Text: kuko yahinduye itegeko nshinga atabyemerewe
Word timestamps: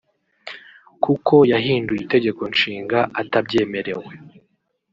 kuko 1.03 1.35
yahinduye 1.51 2.01
itegeko 2.03 2.41
nshinga 2.53 2.99
atabyemerewe 3.21 4.13